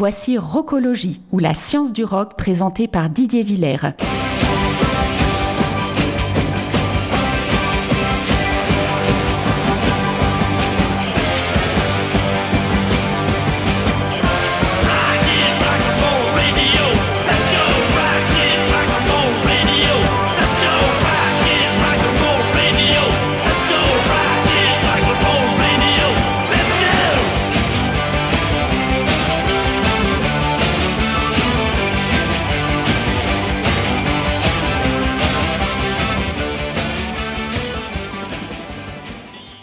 [0.00, 3.92] Voici Rockologie, ou la science du rock présentée par Didier Villers.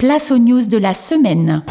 [0.08, 1.64] Place aux news de la semaine.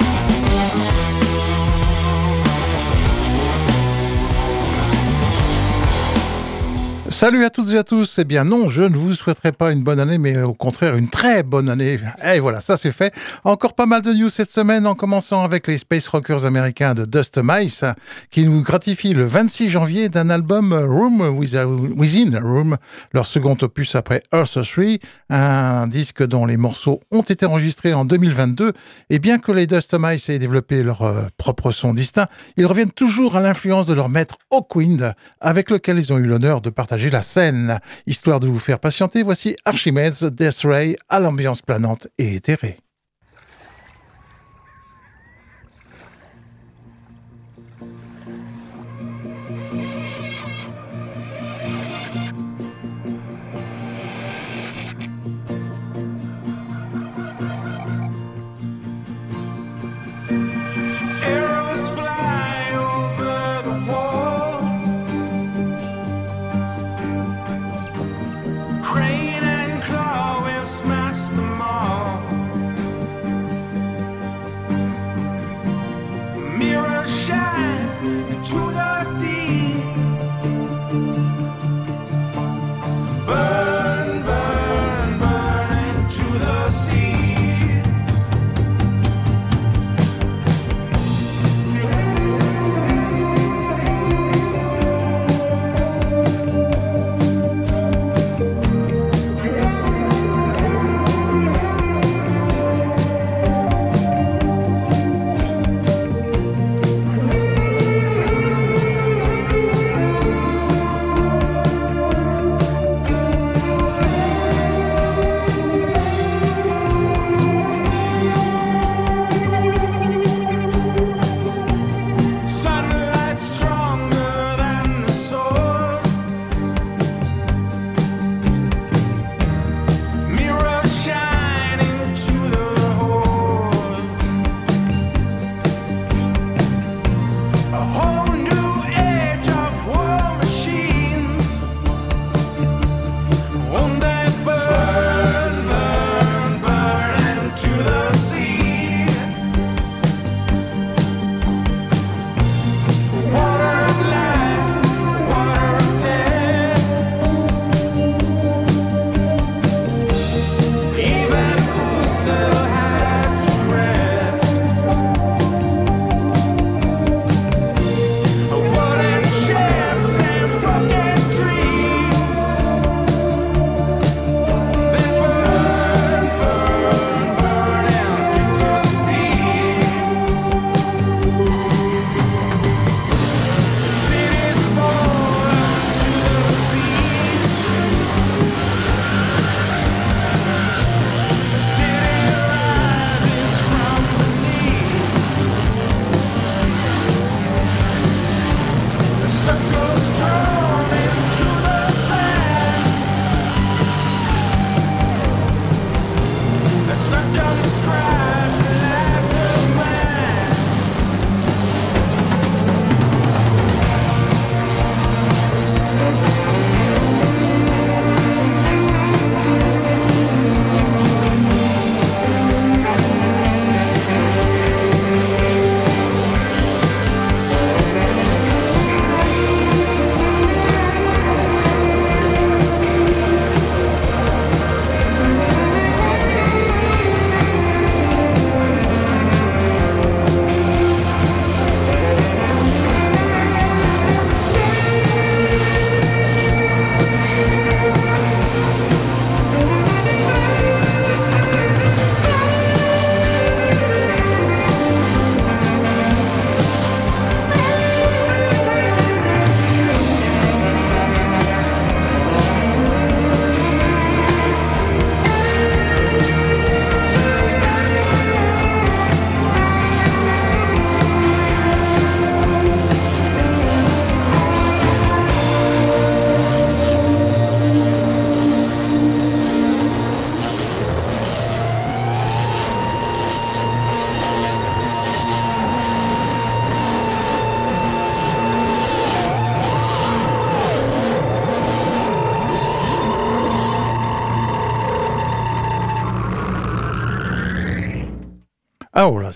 [7.16, 8.18] Salut à toutes et à tous.
[8.18, 11.08] Eh bien non, je ne vous souhaiterais pas une bonne année, mais au contraire une
[11.08, 11.98] très bonne année.
[12.22, 13.10] Et voilà, ça c'est fait.
[13.42, 17.06] Encore pas mal de news cette semaine, en commençant avec les Space Rockers américains de
[17.06, 17.84] Dust Mice,
[18.30, 22.76] qui nous gratifient le 26 janvier d'un album Room Within Room,
[23.14, 24.84] leur second opus après Earth 3,
[25.30, 28.74] un disque dont les morceaux ont été enregistrés en 2022.
[29.08, 32.28] Et bien que les Dust Mice aient développé leur euh, propre son distinct,
[32.58, 36.60] ils reviennent toujours à l'influence de leur maître Hawkwind, avec lequel ils ont eu l'honneur
[36.60, 37.78] de partager la scène.
[38.06, 42.78] Histoire de vous faire patienter, voici Archimedes Death Ray à l'ambiance planante et éthérée.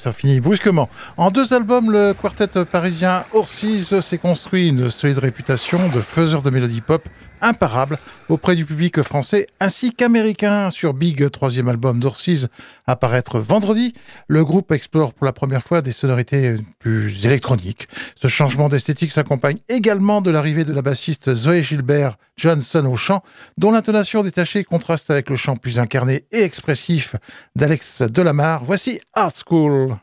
[0.01, 0.89] Ça finit brusquement.
[1.17, 6.51] En deux albums, le quartet parisien Orsis s'est construit une solide réputation de faiseur de
[6.51, 7.07] mélodie pop
[7.41, 7.99] imparable
[8.29, 10.71] auprès du public français ainsi qu'américain.
[10.71, 12.49] Sur Big, troisième album d'Orsiz,
[12.87, 13.95] apparaître vendredi,
[14.29, 17.89] le groupe explore pour la première fois des sonorités plus électroniques.
[18.21, 23.23] Ce changement d'esthétique s'accompagne également de l'arrivée de la bassiste Zoé Gilbert Johnson au chant,
[23.59, 27.17] dont l'intonation détachée contraste avec le chant plus incarné et expressif
[27.57, 28.65] d'Alex Delamare.
[28.65, 29.97] Voici Art School.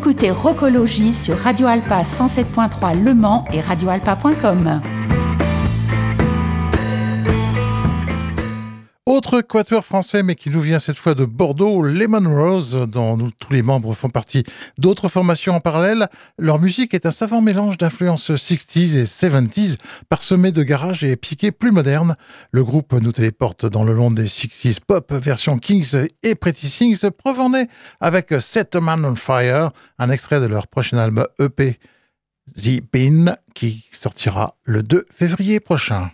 [0.00, 4.80] Écoutez Rocologie sur Radio Alpa 107.3 Le Mans et radioalpa.com.
[9.10, 13.52] Autre quatuor français, mais qui nous vient cette fois de Bordeaux, Lemon Rose, dont tous
[13.52, 14.44] les membres font partie
[14.78, 16.08] d'autres formations en parallèle.
[16.38, 19.74] Leur musique est un savant mélange d'influences 60s et 70s,
[20.08, 22.14] parsemé de garages et piquets plus modernes.
[22.52, 27.10] Le groupe nous téléporte dans le long des 60s pop, version Kings et Pretty Things,
[27.10, 27.66] provenait
[27.98, 31.80] avec Set a Man on Fire, un extrait de leur prochain album EP,
[32.56, 36.12] The Pin, qui sortira le 2 février prochain.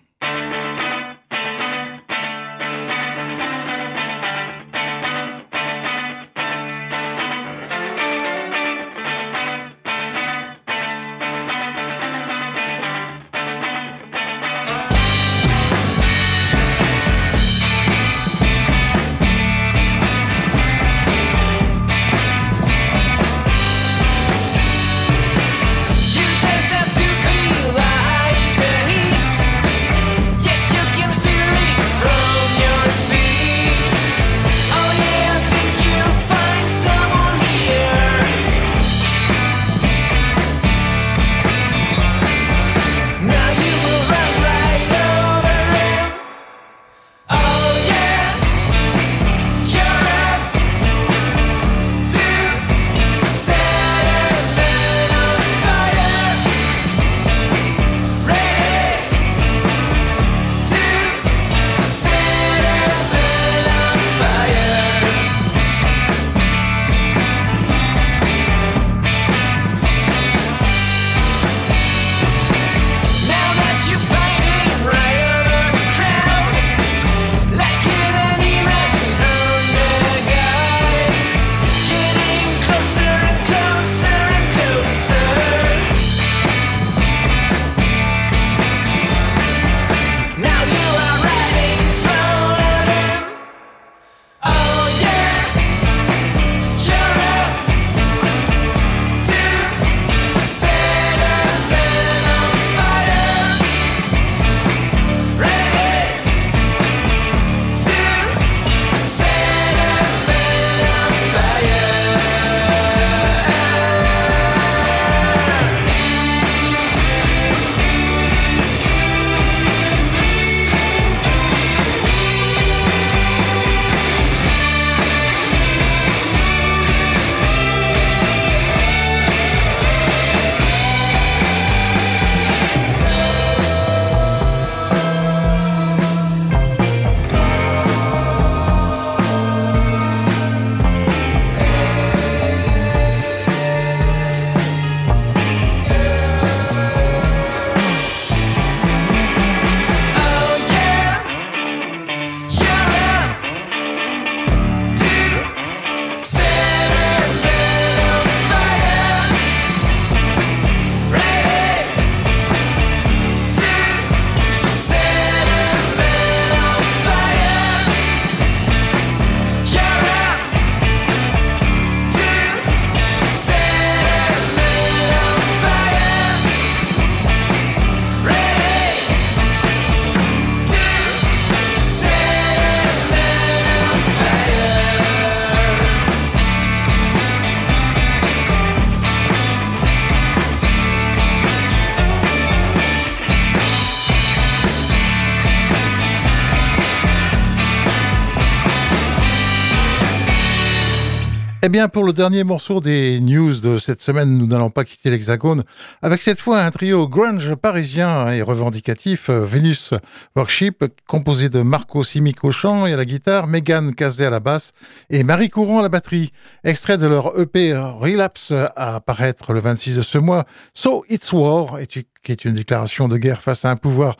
[201.66, 205.10] Eh bien, pour le dernier morceau des news de cette semaine, nous n'allons pas quitter
[205.10, 205.64] l'Hexagone
[206.00, 209.92] avec cette fois un trio grunge parisien et revendicatif, euh, Venus
[210.36, 214.38] Worship, composé de Marco Simic au chant et à la guitare, Megan Cazet à la
[214.38, 214.70] basse
[215.10, 216.30] et Marie Courant à la batterie.
[216.62, 221.80] Extrait de leur EP Relapse à apparaître le 26 de ce mois, So It's War,
[221.88, 224.14] qui est une déclaration de guerre face à un pouvoir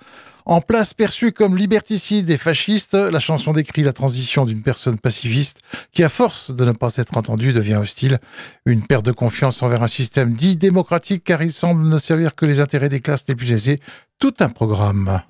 [0.46, 5.60] en place perçue comme liberticide et fasciste, la chanson décrit la transition d'une personne pacifiste
[5.92, 8.20] qui, à force de ne pas être entendue, devient hostile.
[8.64, 12.46] Une perte de confiance envers un système dit démocratique car il semble ne servir que
[12.46, 13.80] les intérêts des classes les plus aisées.
[14.20, 15.20] Tout un programme.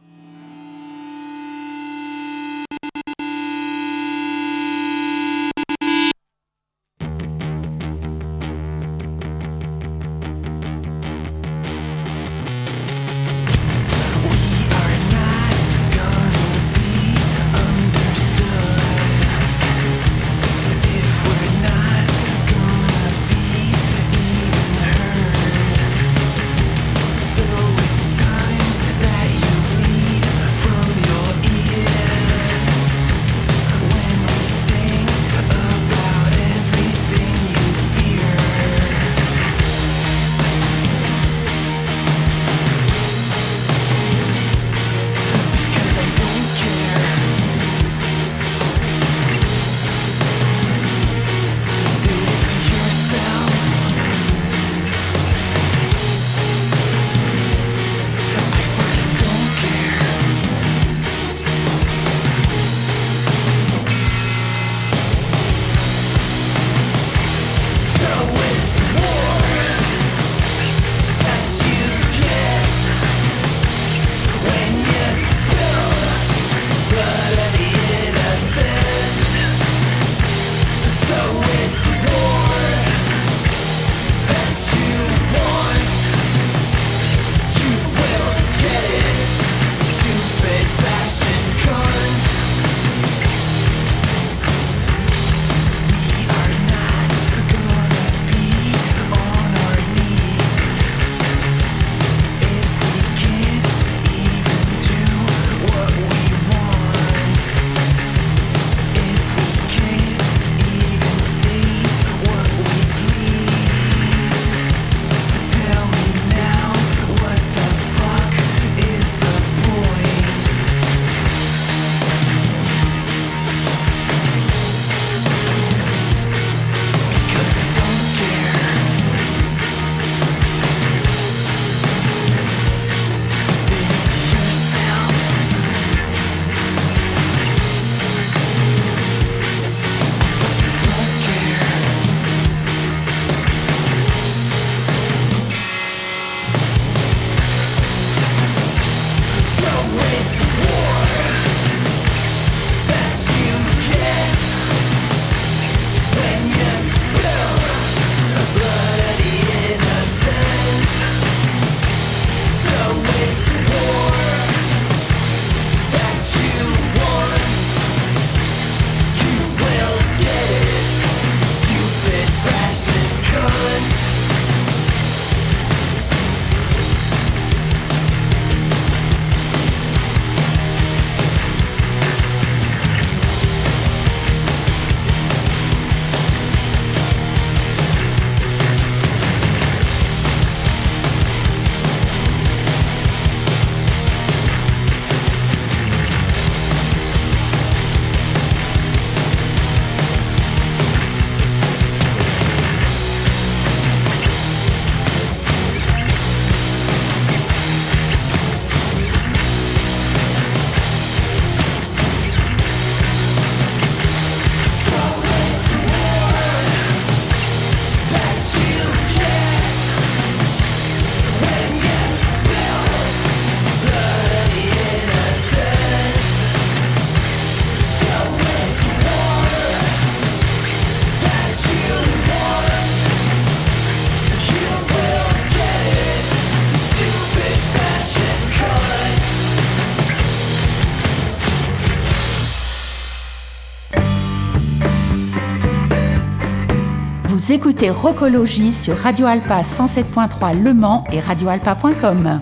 [247.50, 252.40] Écoutez Rocologie sur Radio Alpa 107.3 Le Mans et radioalpa.com.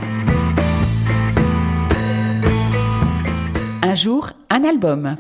[3.83, 5.17] Un jour, un album.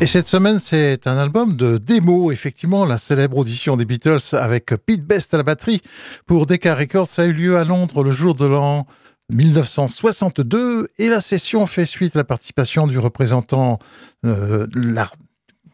[0.00, 4.72] Et cette semaine, c'est un album de démo, effectivement, la célèbre audition des Beatles avec
[4.86, 5.82] Pete Best à la batterie
[6.24, 7.08] pour Decca Records.
[7.08, 8.86] Ça a eu lieu à Londres le jour de l'an
[9.30, 13.78] 1962 et la session fait suite à la participation du représentant,
[14.26, 14.66] euh,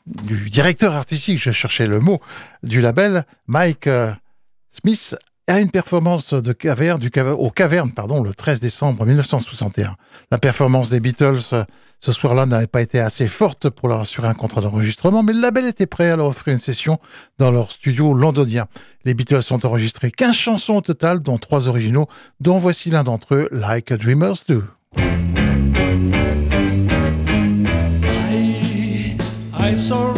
[0.07, 2.21] du directeur artistique, je cherchais le mot,
[2.63, 4.13] du label, Mike euh,
[4.71, 5.17] Smith,
[5.49, 9.95] à une performance de caverne, du au Caverne pardon, le 13 décembre 1961.
[10.31, 11.65] La performance des Beatles euh,
[12.01, 15.41] ce soir-là n'avait pas été assez forte pour leur assurer un contrat d'enregistrement, mais le
[15.41, 16.99] label était prêt à leur offrir une session
[17.39, 18.67] dans leur studio londonien.
[19.05, 22.09] Les Beatles ont enregistré 15 chansons au total, dont 3 originaux,
[22.41, 24.65] dont voici l'un d'entre eux, Like a Dreamers Do.
[29.59, 30.15] I, saw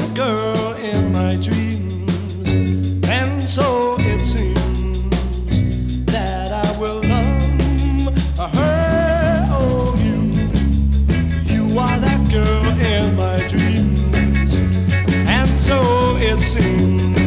[16.38, 17.17] it seems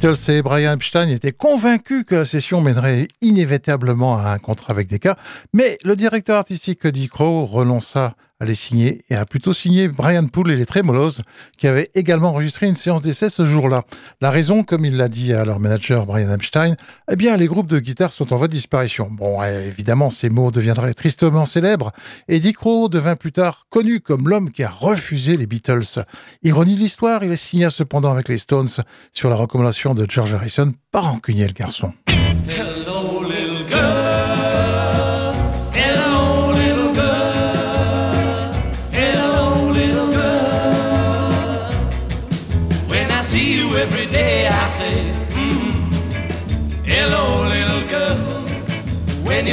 [0.00, 4.88] Beatles et Brian Epstein étaient convaincus que la session mènerait inévitablement à un contrat avec
[4.88, 5.18] Decca,
[5.52, 10.50] mais le directeur artistique Dick Crow renonça les signer et a plutôt signé Brian Poole
[10.52, 11.22] et les Tremolos,
[11.58, 13.84] qui avaient également enregistré une séance d'essai ce jour-là.
[14.20, 16.76] La raison, comme il l'a dit à leur manager Brian Epstein,
[17.10, 19.08] eh bien, les groupes de guitare sont en voie de disparition.
[19.10, 21.92] Bon, évidemment, ces mots deviendraient tristement célèbres,
[22.28, 22.56] et Dick
[22.90, 26.04] devint plus tard connu comme l'homme qui a refusé les Beatles.
[26.42, 28.68] Ironie de l'histoire, il signa cependant avec les Stones
[29.12, 31.92] sur la recommandation de George Harrison, par rancunier le garçon.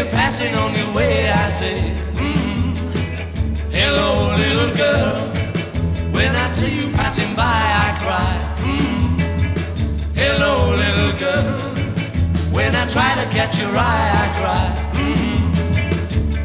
[0.08, 1.76] You're passing on your way, I say,
[2.14, 2.78] mm,
[3.72, 5.16] hello, little girl.
[6.12, 9.20] When I see you passing by, I cry, mm,
[10.16, 11.60] hello, little girl.
[12.52, 14.66] When I try to catch your eye, I cry,
[15.02, 15.38] mm,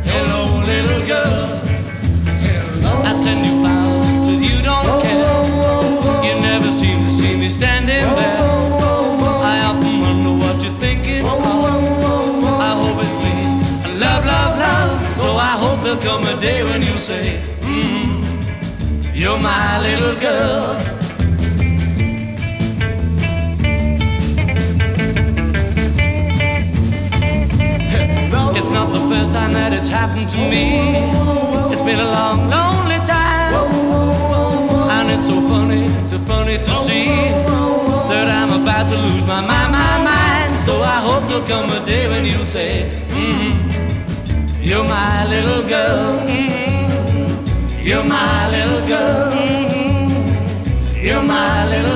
[0.05, 1.61] hello, little girl.
[2.45, 3.03] Hello.
[3.03, 6.27] I send you flowers, but you don't care.
[6.27, 8.52] You never seem to see me standing there.
[15.95, 20.79] There'll come a day when you say, mm, You're my little girl.
[28.57, 30.99] It's not the first time that it's happened to me.
[31.73, 33.55] It's been a long, lonely time.
[34.91, 37.07] And it's so funny, so funny to see
[38.11, 40.59] that I'm about to lose my mind, my mind.
[40.59, 43.73] So I hope there'll come a day when you'll say, mm-hmm,
[44.65, 46.29] You're my little girl.
[47.83, 49.33] You're my little girl.
[50.97, 51.92] You're my little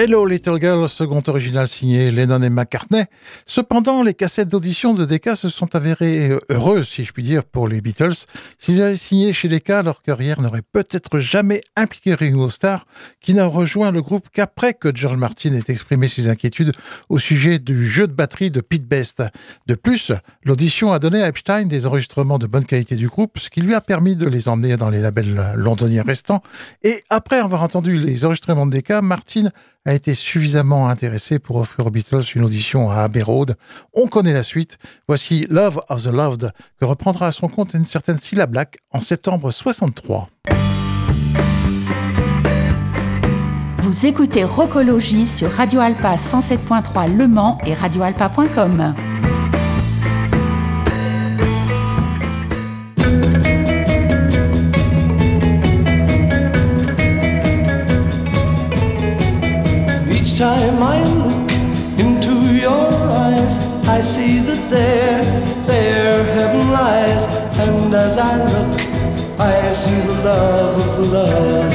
[0.00, 3.02] Hello Little Girl, second original signé Lennon et McCartney.
[3.46, 7.42] Cependant, les cassettes d'audition de Decca se sont avérées euh, heureuses, si je puis dire,
[7.42, 8.14] pour les Beatles.
[8.60, 12.86] S'ils avaient signé chez Decca, leur carrière n'aurait peut-être jamais impliqué Ringo Starr,
[13.20, 16.74] qui n'a rejoint le groupe qu'après que George Martin ait exprimé ses inquiétudes
[17.08, 19.24] au sujet du jeu de batterie de Pete Best.
[19.66, 20.12] De plus,
[20.44, 23.74] l'audition a donné à Epstein des enregistrements de bonne qualité du groupe, ce qui lui
[23.74, 26.40] a permis de les emmener dans les labels londoniens restants.
[26.84, 29.48] Et après avoir entendu les enregistrements de Decca, Martin
[29.88, 33.56] a été suffisamment intéressé pour offrir aux Beatles une audition à Abbey Road.
[33.94, 34.76] On connaît la suite.
[35.08, 39.00] Voici Love of the Loved, que reprendra à son compte une certaine Cilla Black en
[39.00, 40.28] septembre 63.
[43.78, 48.94] Vous écoutez Rocologie sur Radio Alpa 107.3 Le Mans et radioalpa.com.
[60.38, 61.50] time I look
[61.98, 65.20] into your eyes, I see that there,
[65.66, 67.26] there heaven lies.
[67.58, 68.80] And as I look,
[69.40, 71.72] I see the love of love.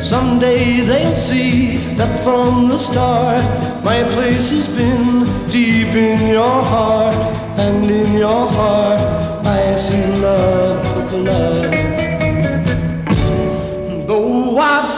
[0.00, 3.42] Someday they'll see that from the start,
[3.82, 7.16] my place has been deep in your heart,
[7.58, 9.00] and in your heart,
[9.44, 11.87] I see love of love.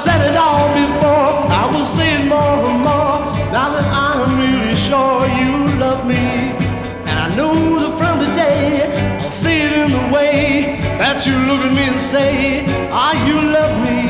[0.01, 3.21] Said it all before, I will saying more and more.
[3.53, 6.57] Now that I'm really sure you love me,
[7.09, 8.89] and I know that from today
[9.21, 13.37] I'll see it in the way that you look at me and say, Ah, you
[13.59, 14.01] love me.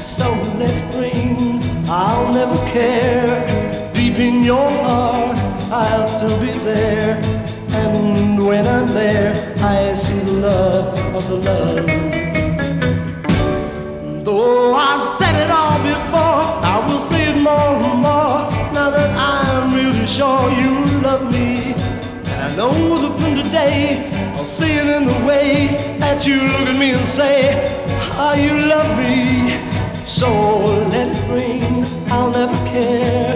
[0.00, 0.26] So
[0.58, 1.60] let it ring.
[1.86, 3.92] I'll never care.
[3.92, 5.36] Deep in your heart,
[5.70, 7.20] I'll still be there.
[7.82, 12.19] And when I'm there, I see the love of the love.
[14.30, 18.38] Though I said it all before, I will say it more and more.
[18.72, 20.70] Now that I'm really sure you
[21.02, 21.74] love me.
[22.30, 22.70] And I know
[23.02, 27.04] that from today, I'll see it in the way that you look at me and
[27.04, 27.40] say,
[28.14, 29.50] How you love me.
[30.06, 30.28] So
[30.94, 33.34] let it ring, I'll never care.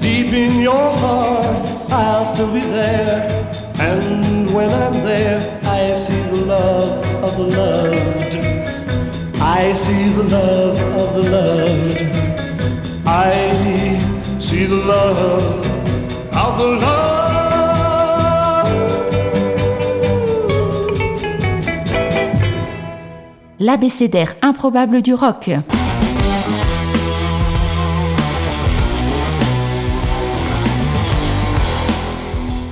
[0.00, 3.22] Deep in your heart, I'll still be there.
[3.78, 8.63] And when I'm there, I see the love of the loved.
[9.56, 12.02] I see the love of the loved.
[13.06, 13.30] I
[14.40, 15.18] see the love
[16.34, 17.14] of the loved.
[23.60, 25.48] L'abécédaire improbable du rock.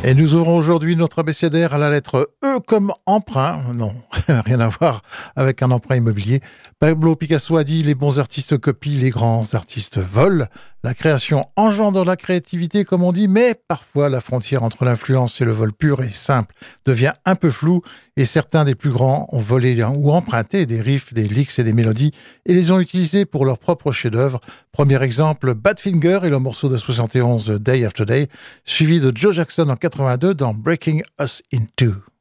[0.05, 3.63] Et nous aurons aujourd'hui notre abécédaire à la lettre E comme emprunt.
[3.73, 3.95] Non,
[4.29, 5.03] rien à voir
[5.37, 6.41] avec un emprunt immobilier.
[6.81, 10.47] Pablo Picasso a dit les bons artistes copient, les grands artistes volent.
[10.85, 15.45] La création engendre la créativité, comme on dit, mais parfois la frontière entre l'influence et
[15.45, 17.83] le vol pur et simple devient un peu floue,
[18.17, 21.73] et certains des plus grands ont volé ou emprunté des riffs, des licks et des
[21.73, 22.11] mélodies,
[22.47, 24.41] et les ont utilisés pour leur propre chef-d'œuvre.
[24.73, 28.29] Premier exemple, Badfinger et le morceau de 71 Day After Day,
[28.65, 32.12] suivi de Joe Jackson en 82 dans Breaking Us in Two.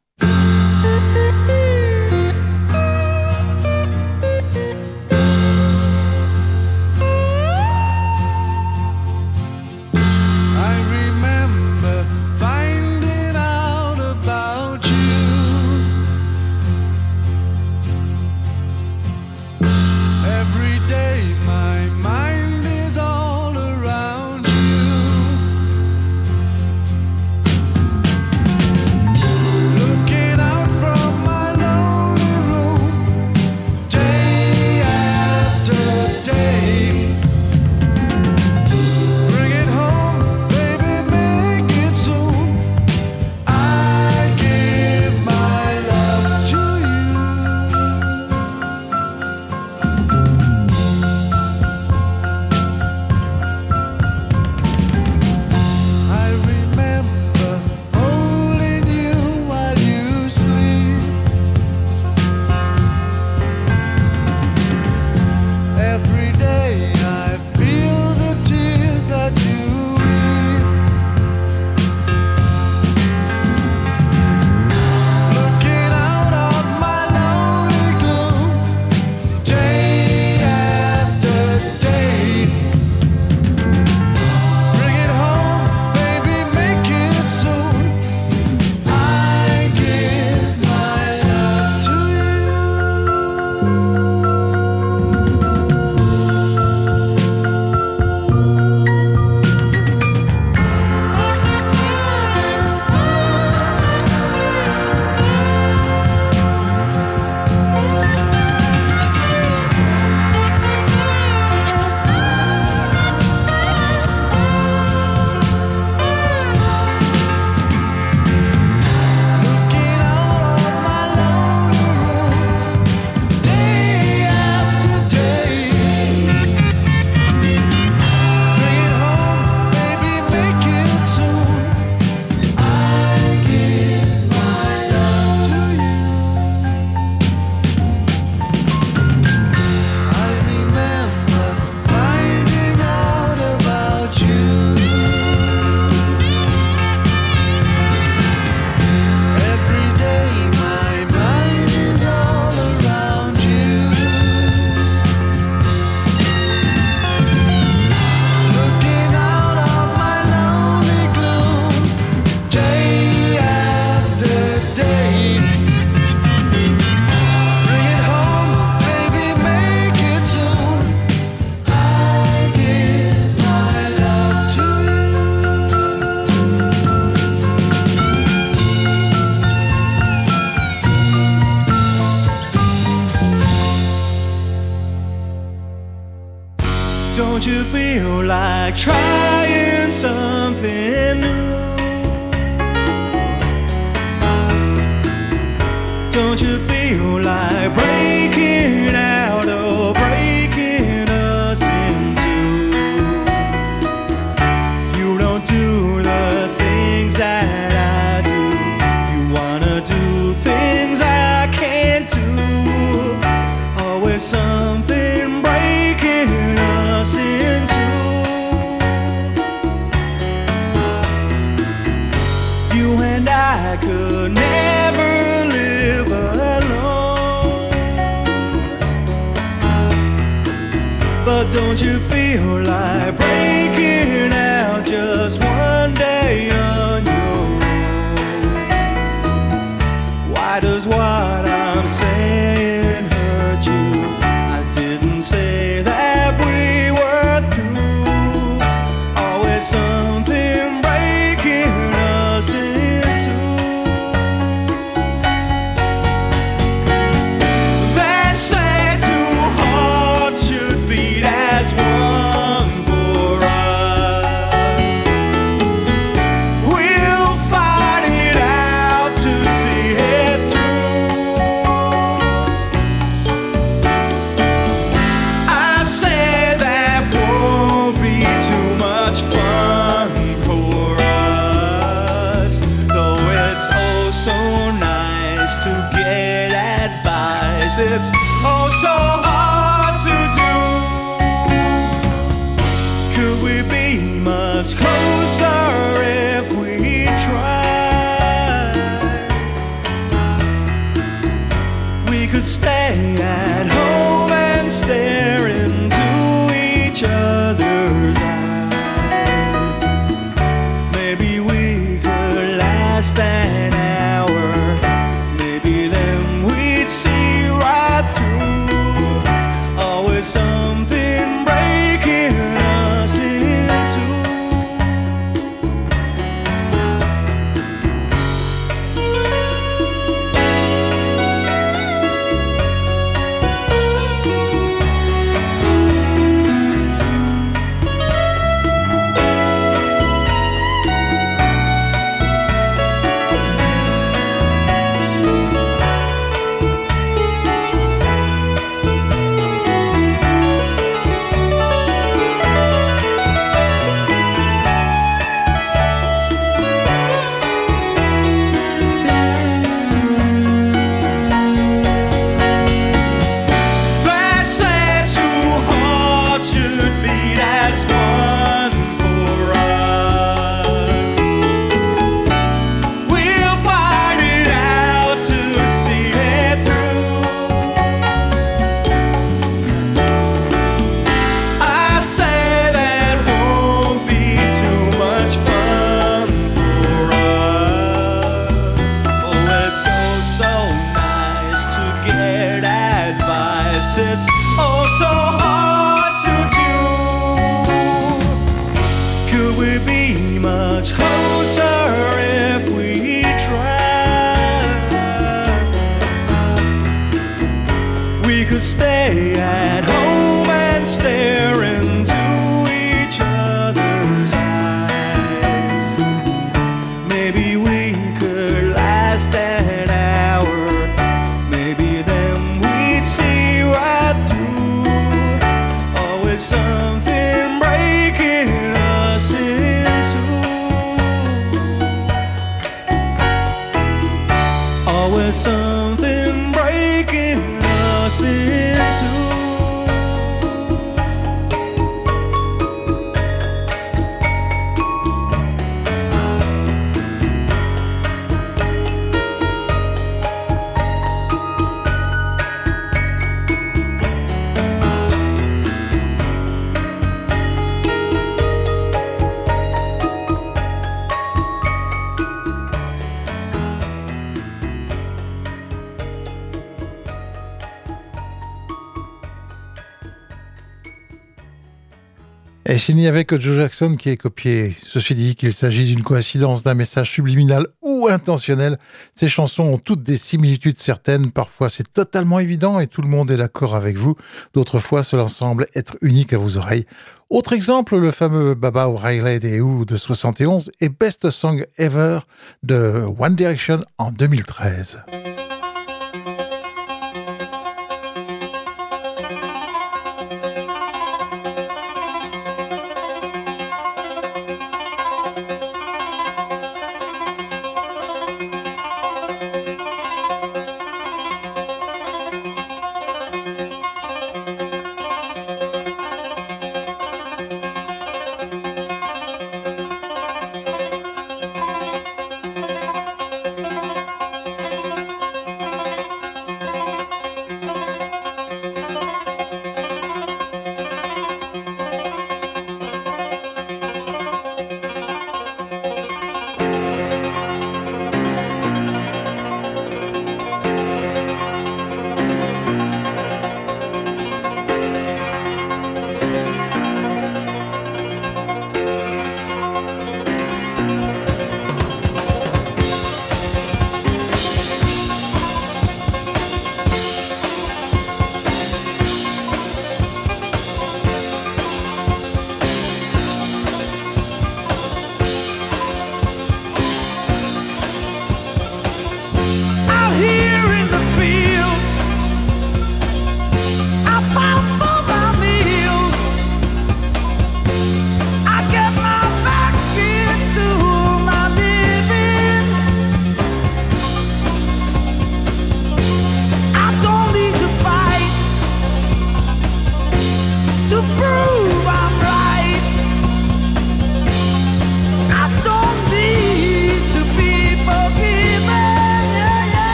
[472.92, 477.10] Avait que Joe Jackson qui est copié, ceci dit qu'il s'agit d'une coïncidence d'un message
[477.10, 478.78] subliminal ou intentionnel.
[479.16, 481.32] Ces chansons ont toutes des similitudes certaines.
[481.32, 484.16] Parfois, c'est totalement évident et tout le monde est d'accord avec vous.
[484.54, 486.86] D'autres fois, cela semble être unique à vos oreilles.
[487.30, 492.20] Autre exemple, le fameux Baba O'Reilly des de 71 et Best Song Ever
[492.62, 495.06] de One Direction en 2013.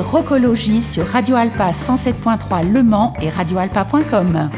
[0.00, 4.50] Recologie sur Radio Alpa 107.3 Le Mans et radioalpa.com.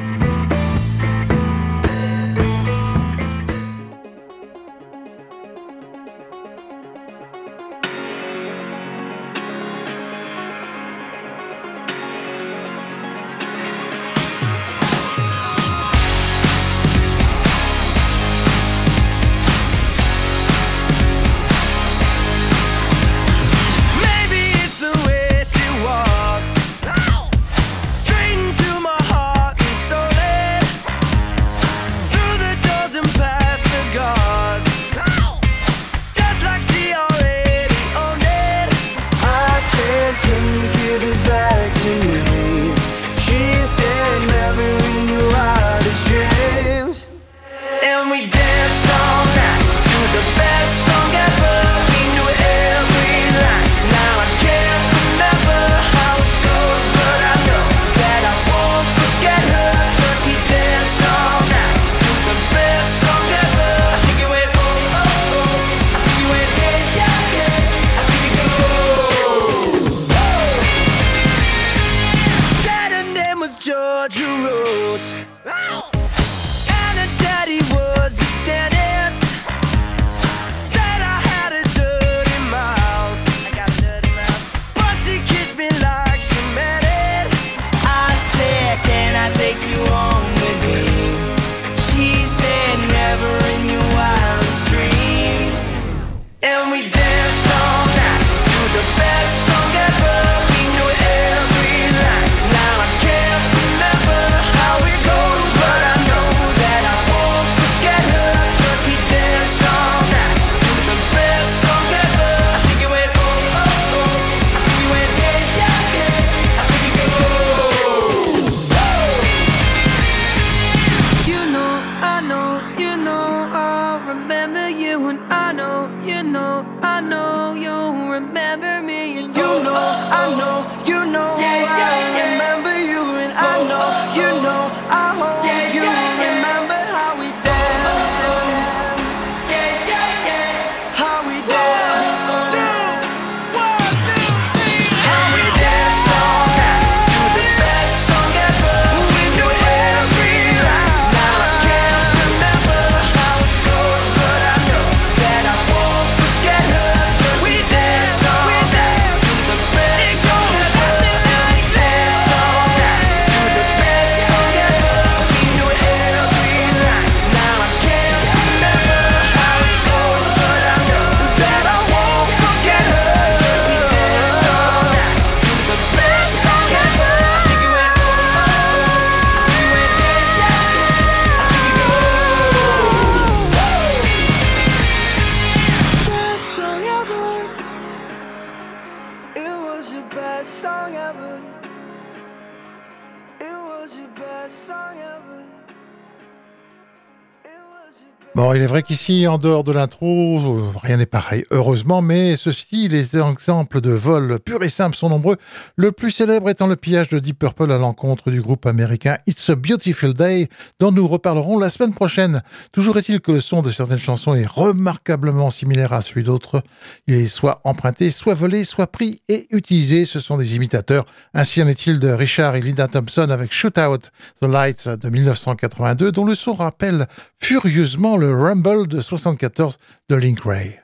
[198.62, 202.86] il est vrai qu'ici, en dehors de l'intro, euh, rien n'est pareil, heureusement, mais ceci,
[202.86, 205.36] les exemples de vols purs et simples sont nombreux,
[205.74, 209.50] le plus célèbre étant le pillage de Deep Purple à l'encontre du groupe américain It's
[209.50, 210.48] a Beautiful Day,
[210.78, 212.40] dont nous reparlerons la semaine prochaine.
[212.70, 216.62] Toujours est-il que le son de certaines chansons est remarquablement similaire à celui d'autres.
[217.08, 220.04] Il est soit emprunté, soit volé, soit pris et utilisé.
[220.04, 221.04] Ce sont des imitateurs.
[221.34, 224.10] Ainsi en est-il de Richard et Linda Thompson avec Shootout,
[224.40, 227.08] The Lights de 1982, dont le son rappelle
[227.40, 230.78] furieusement le Rumble de 74 de Link Ray.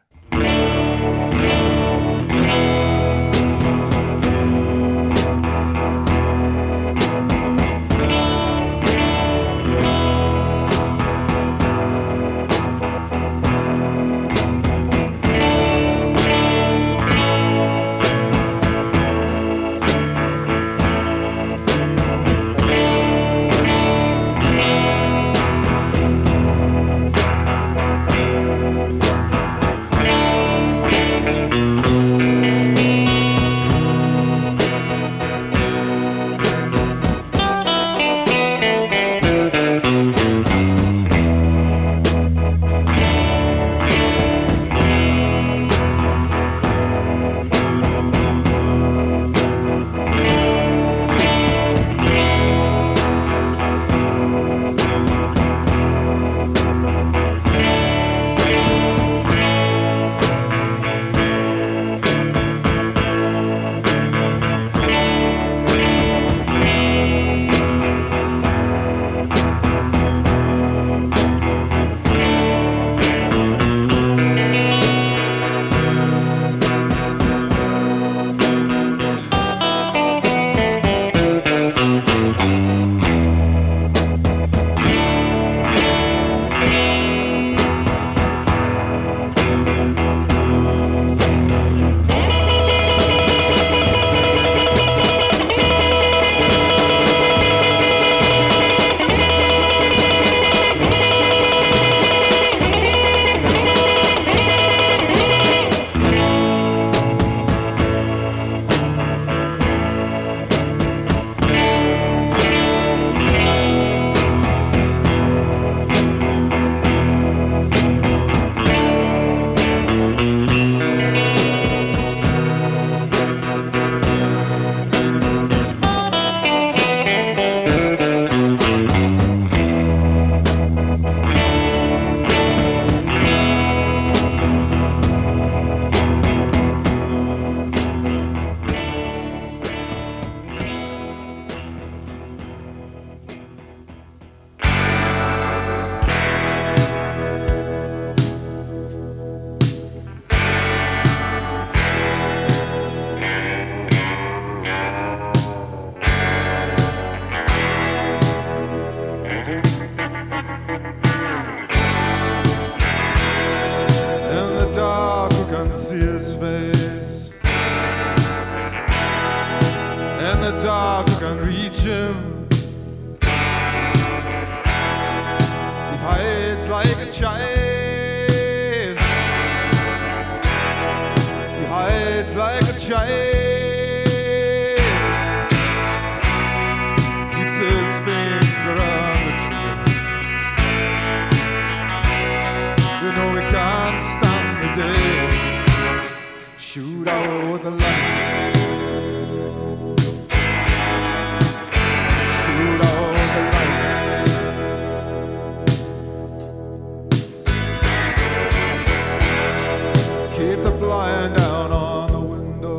[210.38, 212.78] keep the blind down on the window.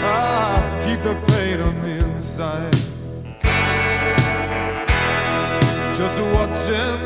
[0.00, 2.72] Ah, keep the pain on the inside.
[5.92, 7.03] Just watching.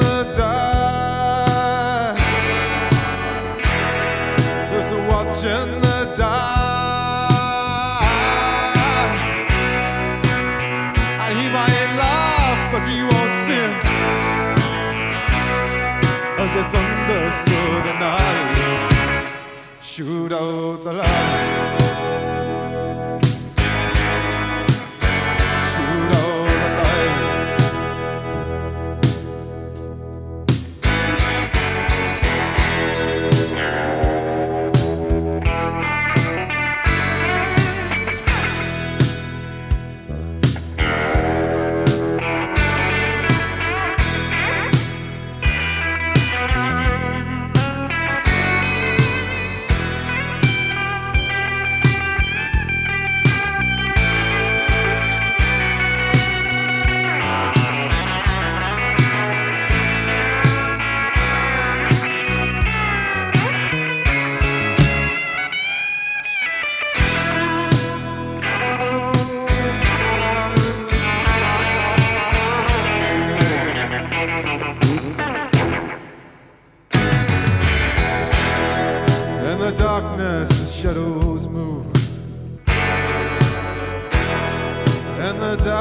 [19.99, 21.48] shoot out the light.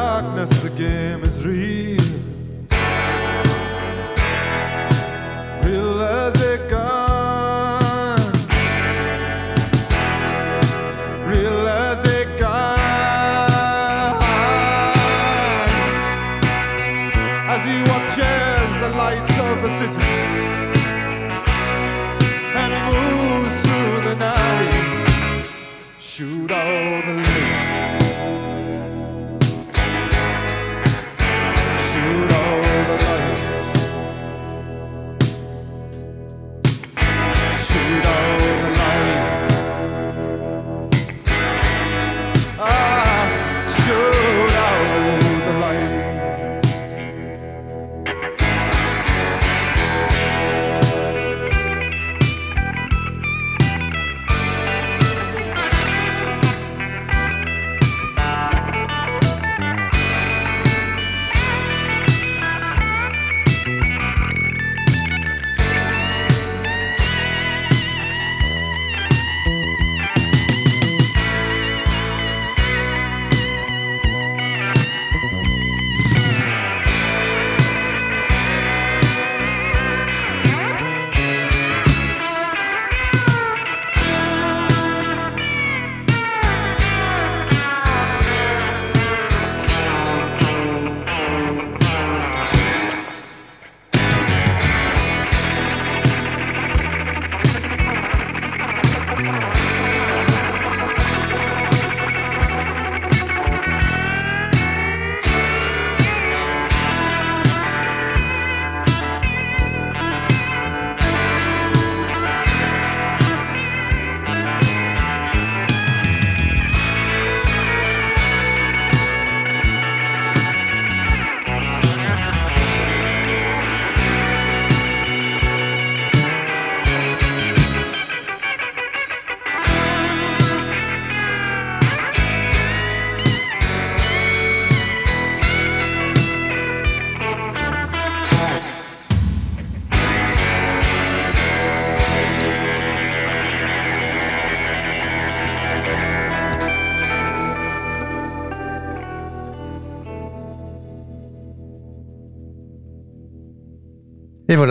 [0.08, 2.37] darkness, the game is real.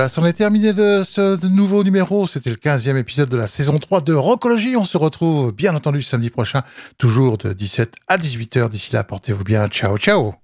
[0.06, 2.28] Voilà, c'en est terminé de ce nouveau numéro.
[2.28, 4.76] C'était le 15e épisode de la saison 3 de Rockologie.
[4.76, 6.62] On se retrouve bien entendu samedi prochain,
[6.96, 8.68] toujours de 17 à 18h.
[8.68, 9.66] D'ici là, portez-vous bien.
[9.66, 10.34] Ciao, ciao.